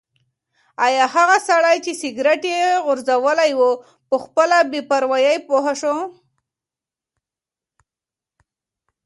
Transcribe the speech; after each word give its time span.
ایا 0.85 1.05
هغه 1.15 1.37
سړی 1.49 1.77
چې 1.85 1.91
سګرټ 2.01 2.41
یې 2.53 2.61
غورځولی 2.85 3.51
و 3.59 3.61
په 4.09 4.15
خپله 4.23 4.57
بې 4.71 4.81
پروايي 4.89 5.35
پوه 5.47 5.71
شو؟ 5.79 5.95